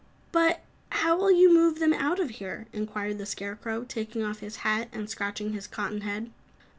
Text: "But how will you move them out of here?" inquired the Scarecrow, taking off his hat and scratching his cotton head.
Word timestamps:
"But 0.31 0.61
how 0.89 1.15
will 1.15 1.29
you 1.31 1.53
move 1.53 1.77
them 1.77 1.93
out 1.93 2.19
of 2.19 2.31
here?" 2.31 2.65
inquired 2.73 3.19
the 3.19 3.25
Scarecrow, 3.27 3.83
taking 3.83 4.23
off 4.23 4.39
his 4.39 4.55
hat 4.65 4.89
and 4.91 5.07
scratching 5.07 5.53
his 5.53 5.67
cotton 5.67 6.01
head. 6.01 6.31